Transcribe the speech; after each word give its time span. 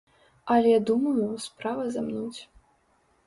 Але, 0.53 0.71
думаю, 0.89 1.27
справа 1.45 1.85
замнуць. 1.97 2.39